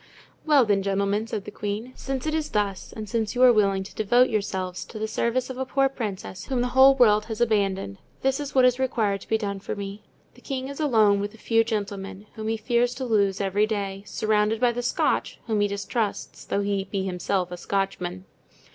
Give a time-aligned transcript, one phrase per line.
[0.47, 3.83] "Well, then, gentlemen," said the queen, "since it is thus, and since you are willing
[3.83, 7.39] to devote yourselves to the service of a poor princess whom the whole world has
[7.39, 10.01] abandoned, this is what is required to be done for me.
[10.33, 14.01] The king is alone with a few gentlemen, whom he fears to lose every day;
[14.07, 18.25] surrounded by the Scotch, whom he distrusts, although he be himself a Scotchman.